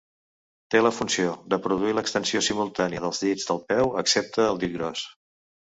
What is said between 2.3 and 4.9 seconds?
simultània dels dits del peu excepte el dit